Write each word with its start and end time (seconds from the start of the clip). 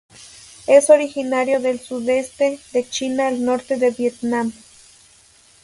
Es 0.65 0.89
originario 0.89 1.59
del 1.59 1.79
sudeste 1.79 2.59
de 2.73 2.89
China 2.89 3.27
al 3.27 3.45
norte 3.45 3.77
de 3.77 3.91
Vietnam. 3.91 4.51